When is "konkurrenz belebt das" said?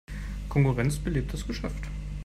0.49-1.45